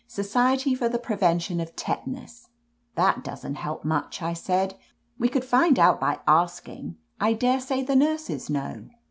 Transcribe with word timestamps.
"Society 0.07 0.73
for 0.73 0.89
the 0.89 0.97
Prevention 0.97 1.59
of 1.59 1.75
Tetanus." 1.75 2.49
"That 2.95 3.23
doesn't 3.23 3.53
help 3.53 3.85
much," 3.85 4.23
I 4.23 4.33
said. 4.33 4.73
"We 5.19 5.29
could 5.29 5.45
find 5.45 5.77
out 5.77 5.99
by 5.99 6.21
asking; 6.27 6.97
I 7.19 7.33
daresay 7.33 7.83
the 7.83 7.95
nurses 7.95 8.49
know." 8.49 8.89